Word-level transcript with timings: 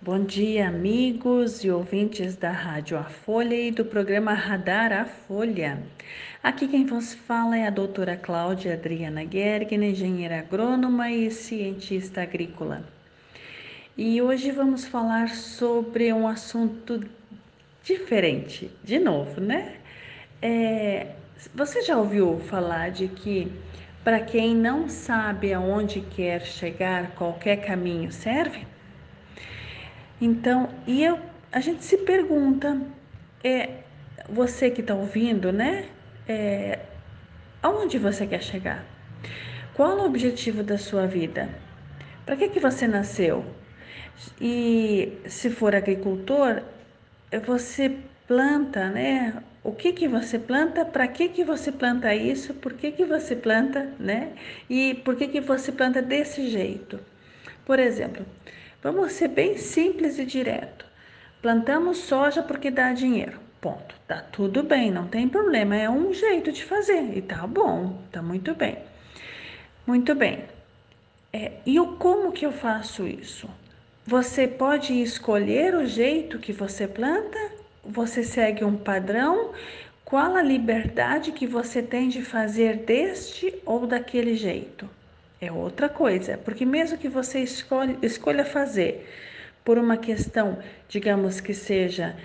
Bom 0.00 0.22
dia, 0.22 0.68
amigos 0.68 1.64
e 1.64 1.70
ouvintes 1.72 2.36
da 2.36 2.52
Rádio 2.52 2.96
A 2.96 3.02
Folha 3.02 3.56
e 3.56 3.72
do 3.72 3.84
programa 3.84 4.32
Radar 4.32 4.92
A 4.92 5.04
Folha. 5.04 5.82
Aqui 6.40 6.68
quem 6.68 6.86
vos 6.86 7.14
fala 7.14 7.58
é 7.58 7.66
a 7.66 7.70
doutora 7.70 8.16
Cláudia 8.16 8.74
Adriana 8.74 9.26
Gergen, 9.28 9.82
engenheira 9.82 10.38
agrônoma 10.38 11.10
e 11.10 11.32
cientista 11.32 12.22
agrícola. 12.22 12.84
E 13.96 14.22
hoje 14.22 14.52
vamos 14.52 14.86
falar 14.86 15.30
sobre 15.30 16.12
um 16.12 16.28
assunto 16.28 17.04
diferente, 17.82 18.70
de 18.84 19.00
novo, 19.00 19.40
né? 19.40 19.78
É, 20.40 21.08
você 21.52 21.82
já 21.82 21.98
ouviu 21.98 22.38
falar 22.38 22.92
de 22.92 23.08
que 23.08 23.50
para 24.04 24.20
quem 24.20 24.54
não 24.54 24.88
sabe 24.88 25.52
aonde 25.52 26.02
quer 26.02 26.42
chegar, 26.42 27.16
qualquer 27.16 27.56
caminho 27.66 28.12
serve? 28.12 28.67
Então, 30.20 30.68
e 30.86 31.04
eu, 31.04 31.18
a 31.52 31.60
gente 31.60 31.84
se 31.84 31.98
pergunta, 31.98 32.80
é, 33.42 33.82
você 34.28 34.70
que 34.70 34.80
está 34.80 34.94
ouvindo, 34.94 35.52
né? 35.52 35.86
É, 36.28 36.80
aonde 37.62 37.98
você 37.98 38.26
quer 38.26 38.42
chegar? 38.42 38.84
Qual 39.74 39.98
o 39.98 40.04
objetivo 40.04 40.62
da 40.62 40.76
sua 40.76 41.06
vida? 41.06 41.48
Para 42.26 42.36
que, 42.36 42.48
que 42.48 42.60
você 42.60 42.88
nasceu? 42.88 43.44
E 44.40 45.12
se 45.26 45.50
for 45.50 45.74
agricultor, 45.74 46.62
você 47.46 47.96
planta, 48.26 48.88
né? 48.90 49.40
O 49.62 49.72
que 49.72 49.92
que 49.92 50.08
você 50.08 50.38
planta? 50.38 50.84
Para 50.84 51.06
que 51.06 51.28
que 51.28 51.44
você 51.44 51.70
planta 51.70 52.14
isso? 52.14 52.54
Por 52.54 52.74
que 52.74 52.90
que 52.90 53.04
você 53.04 53.36
planta, 53.36 53.92
né? 53.98 54.32
E 54.68 54.94
por 55.04 55.14
que 55.14 55.28
que 55.28 55.40
você 55.40 55.70
planta 55.70 56.02
desse 56.02 56.48
jeito? 56.48 56.98
Por 57.64 57.78
exemplo, 57.78 58.26
Vamos 58.82 59.12
ser 59.12 59.28
bem 59.28 59.56
simples 59.56 60.18
e 60.18 60.24
direto. 60.24 60.86
Plantamos 61.42 61.98
soja 61.98 62.42
porque 62.42 62.70
dá 62.70 62.92
dinheiro. 62.92 63.40
Ponto. 63.60 63.94
Tá 64.06 64.22
tudo 64.32 64.62
bem, 64.62 64.90
não 64.90 65.08
tem 65.08 65.28
problema. 65.28 65.76
É 65.76 65.90
um 65.90 66.12
jeito 66.12 66.52
de 66.52 66.64
fazer 66.64 67.16
e 67.16 67.20
tá 67.20 67.46
bom, 67.46 68.00
tá 68.12 68.22
muito 68.22 68.54
bem. 68.54 68.78
Muito 69.86 70.14
bem. 70.14 70.44
É, 71.32 71.52
e 71.66 71.80
o 71.80 71.96
como 71.96 72.30
que 72.32 72.46
eu 72.46 72.52
faço 72.52 73.06
isso? 73.06 73.48
Você 74.06 74.46
pode 74.46 74.94
escolher 75.02 75.74
o 75.74 75.84
jeito 75.84 76.38
que 76.38 76.52
você 76.52 76.86
planta? 76.86 77.38
Você 77.84 78.22
segue 78.22 78.64
um 78.64 78.76
padrão? 78.76 79.52
Qual 80.04 80.36
a 80.36 80.42
liberdade 80.42 81.32
que 81.32 81.46
você 81.46 81.82
tem 81.82 82.08
de 82.08 82.22
fazer 82.22 82.78
deste 82.78 83.54
ou 83.66 83.86
daquele 83.86 84.36
jeito? 84.36 84.88
É 85.40 85.52
outra 85.52 85.88
coisa, 85.88 86.36
porque 86.36 86.64
mesmo 86.64 86.98
que 86.98 87.08
você 87.08 87.40
escolha 88.02 88.44
fazer 88.44 89.08
por 89.64 89.78
uma 89.78 89.96
questão, 89.96 90.58
digamos 90.88 91.40
que 91.40 91.54
seja 91.54 92.16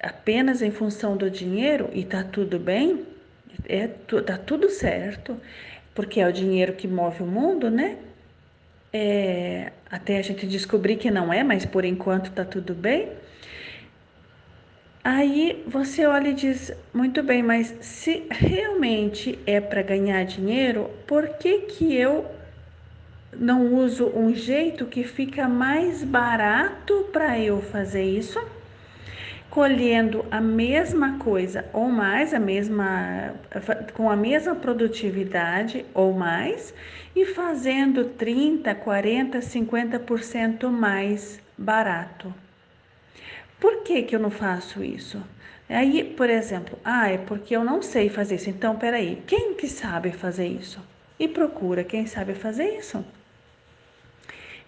apenas 0.00 0.62
em 0.62 0.70
função 0.70 1.16
do 1.16 1.30
dinheiro 1.30 1.88
e 1.92 2.04
tá 2.04 2.24
tudo 2.24 2.58
bem, 2.58 3.04
é 3.68 3.86
tá 3.86 4.36
tudo 4.36 4.68
certo, 4.68 5.40
porque 5.94 6.20
é 6.20 6.28
o 6.28 6.32
dinheiro 6.32 6.72
que 6.74 6.88
move 6.88 7.22
o 7.22 7.26
mundo, 7.26 7.70
né? 7.70 7.96
É, 8.92 9.72
até 9.90 10.18
a 10.18 10.22
gente 10.22 10.46
descobrir 10.46 10.96
que 10.96 11.10
não 11.10 11.32
é, 11.32 11.42
mas 11.44 11.64
por 11.66 11.84
enquanto 11.84 12.32
tá 12.32 12.44
tudo 12.44 12.74
bem. 12.74 13.10
Aí 15.04 15.62
você 15.66 16.06
olha 16.06 16.28
e 16.28 16.34
diz: 16.34 16.72
muito 16.92 17.22
bem, 17.22 17.42
mas 17.42 17.74
se 17.80 18.24
realmente 18.30 19.38
é 19.46 19.60
para 19.60 19.82
ganhar 19.82 20.24
dinheiro, 20.24 20.90
por 21.06 21.28
que, 21.38 21.60
que 21.60 21.94
eu 21.94 22.35
não 23.32 23.74
uso 23.74 24.06
um 24.14 24.34
jeito 24.34 24.86
que 24.86 25.04
fica 25.04 25.48
mais 25.48 26.02
barato 26.04 27.08
para 27.12 27.38
eu 27.38 27.60
fazer 27.60 28.04
isso, 28.04 28.40
colhendo 29.50 30.24
a 30.30 30.40
mesma 30.40 31.18
coisa 31.18 31.64
ou 31.72 31.88
mais, 31.88 32.34
a 32.34 32.38
mesma 32.38 33.34
com 33.94 34.10
a 34.10 34.16
mesma 34.16 34.54
produtividade 34.54 35.84
ou 35.94 36.12
mais 36.12 36.74
e 37.14 37.24
fazendo 37.24 38.04
30, 38.04 38.74
40, 38.74 39.38
50% 39.40 40.68
mais 40.68 41.40
barato. 41.56 42.34
Por 43.58 43.82
que 43.82 44.02
que 44.02 44.14
eu 44.14 44.20
não 44.20 44.30
faço 44.30 44.84
isso? 44.84 45.22
Aí, 45.68 46.04
por 46.04 46.28
exemplo, 46.28 46.78
ah, 46.84 47.08
é 47.10 47.18
porque 47.18 47.56
eu 47.56 47.64
não 47.64 47.82
sei 47.82 48.08
fazer 48.08 48.36
isso. 48.36 48.50
Então, 48.50 48.76
peraí, 48.76 49.22
quem 49.26 49.54
que 49.54 49.66
sabe 49.66 50.12
fazer 50.12 50.46
isso? 50.46 50.80
E 51.18 51.26
procura 51.28 51.82
quem 51.82 52.06
sabe 52.06 52.34
fazer 52.34 52.76
isso. 52.76 53.04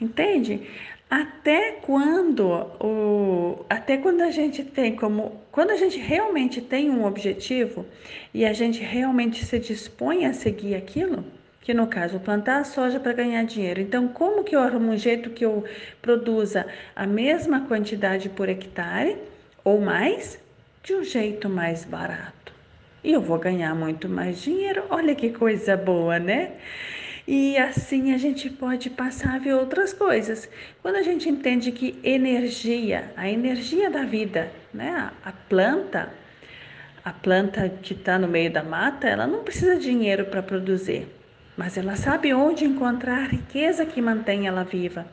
Entende? 0.00 0.68
Até 1.08 1.72
quando 1.82 2.44
o 2.80 3.64
até 3.68 3.96
quando 3.96 4.22
a 4.22 4.30
gente 4.30 4.64
tem 4.64 4.96
como 4.96 5.40
quando 5.52 5.70
a 5.70 5.76
gente 5.76 5.98
realmente 5.98 6.60
tem 6.60 6.90
um 6.90 7.04
objetivo 7.04 7.86
e 8.34 8.44
a 8.44 8.52
gente 8.52 8.80
realmente 8.80 9.44
se 9.44 9.58
dispõe 9.58 10.26
a 10.26 10.32
seguir 10.32 10.74
aquilo, 10.74 11.24
que 11.62 11.72
no 11.72 11.86
caso 11.86 12.18
plantar 12.18 12.64
soja 12.64 12.98
para 12.98 13.12
ganhar 13.12 13.44
dinheiro. 13.44 13.80
Então, 13.80 14.08
como 14.08 14.44
que 14.44 14.54
eu 14.54 14.60
arrumo 14.60 14.92
um 14.92 14.96
jeito 14.98 15.30
que 15.30 15.44
eu 15.44 15.64
produza 16.02 16.66
a 16.94 17.06
mesma 17.06 17.66
quantidade 17.66 18.28
por 18.28 18.48
hectare 18.48 19.16
ou 19.64 19.80
mais 19.80 20.38
de 20.82 20.94
um 20.94 21.04
jeito 21.04 21.48
mais 21.48 21.84
barato? 21.84 22.45
E 23.06 23.12
eu 23.12 23.20
vou 23.20 23.38
ganhar 23.38 23.72
muito 23.72 24.08
mais 24.08 24.42
dinheiro. 24.42 24.82
Olha 24.90 25.14
que 25.14 25.30
coisa 25.30 25.76
boa, 25.76 26.18
né? 26.18 26.54
E 27.24 27.56
assim 27.56 28.12
a 28.12 28.18
gente 28.18 28.50
pode 28.50 28.90
passar 28.90 29.36
a 29.36 29.38
ver 29.38 29.54
outras 29.54 29.92
coisas. 29.92 30.50
Quando 30.82 30.96
a 30.96 31.02
gente 31.02 31.28
entende 31.28 31.70
que 31.70 31.96
energia, 32.02 33.12
a 33.16 33.30
energia 33.30 33.88
da 33.88 34.02
vida, 34.02 34.50
né? 34.74 35.12
A 35.24 35.30
planta, 35.30 36.12
a 37.04 37.12
planta 37.12 37.68
que 37.80 37.92
está 37.92 38.18
no 38.18 38.26
meio 38.26 38.50
da 38.50 38.64
mata, 38.64 39.06
ela 39.06 39.24
não 39.24 39.44
precisa 39.44 39.76
de 39.76 39.82
dinheiro 39.82 40.24
para 40.24 40.42
produzir, 40.42 41.06
mas 41.56 41.78
ela 41.78 41.94
sabe 41.94 42.34
onde 42.34 42.64
encontrar 42.64 43.18
a 43.18 43.28
riqueza 43.28 43.86
que 43.86 44.02
mantém 44.02 44.48
ela 44.48 44.64
viva. 44.64 45.06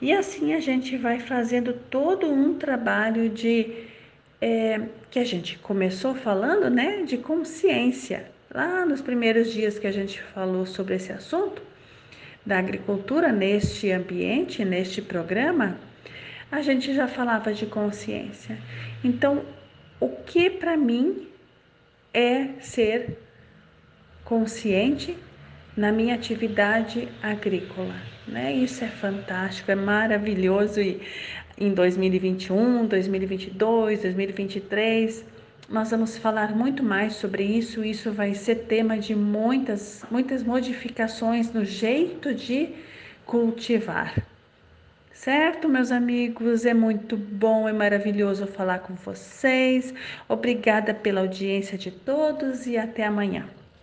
E 0.00 0.12
assim 0.12 0.54
a 0.54 0.60
gente 0.60 0.96
vai 0.96 1.18
fazendo 1.18 1.72
todo 1.72 2.30
um 2.30 2.54
trabalho 2.54 3.28
de 3.28 3.95
é, 4.40 4.80
que 5.10 5.18
a 5.18 5.24
gente 5.24 5.58
começou 5.58 6.14
falando, 6.14 6.70
né, 6.70 7.02
de 7.02 7.16
consciência 7.16 8.30
lá 8.52 8.86
nos 8.86 9.00
primeiros 9.00 9.52
dias 9.52 9.78
que 9.78 9.86
a 9.86 9.92
gente 9.92 10.22
falou 10.22 10.66
sobre 10.66 10.94
esse 10.94 11.12
assunto 11.12 11.62
da 12.44 12.58
agricultura 12.58 13.32
neste 13.32 13.90
ambiente, 13.90 14.64
neste 14.64 15.02
programa, 15.02 15.78
a 16.50 16.62
gente 16.62 16.94
já 16.94 17.08
falava 17.08 17.52
de 17.52 17.66
consciência. 17.66 18.56
Então, 19.02 19.44
o 19.98 20.08
que 20.08 20.48
para 20.48 20.76
mim 20.76 21.26
é 22.14 22.48
ser 22.60 23.18
consciente 24.24 25.16
na 25.76 25.92
minha 25.92 26.14
atividade 26.14 27.08
agrícola, 27.22 27.94
né? 28.26 28.52
Isso 28.52 28.82
é 28.84 28.88
fantástico, 28.88 29.70
é 29.70 29.74
maravilhoso 29.74 30.80
e 30.80 31.00
em 31.58 31.72
2021, 31.72 32.86
2022, 32.86 34.02
2023 34.02 35.36
nós 35.68 35.90
vamos 35.90 36.16
falar 36.16 36.54
muito 36.54 36.82
mais 36.82 37.14
sobre 37.14 37.42
isso. 37.42 37.84
Isso 37.84 38.12
vai 38.12 38.34
ser 38.34 38.66
tema 38.66 38.98
de 38.98 39.14
muitas, 39.14 40.04
muitas 40.10 40.42
modificações 40.42 41.52
no 41.52 41.64
jeito 41.64 42.32
de 42.32 42.70
cultivar. 43.24 44.14
Certo, 45.12 45.68
meus 45.68 45.90
amigos? 45.90 46.64
É 46.64 46.74
muito 46.74 47.16
bom, 47.16 47.68
é 47.68 47.72
maravilhoso 47.72 48.46
falar 48.46 48.80
com 48.80 48.94
vocês. 48.94 49.92
Obrigada 50.28 50.94
pela 50.94 51.22
audiência 51.22 51.76
de 51.76 51.90
todos 51.90 52.66
e 52.66 52.78
até 52.78 53.04
amanhã. 53.04 53.48